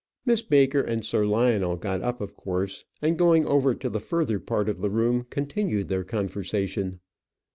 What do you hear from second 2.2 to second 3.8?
of course, and going over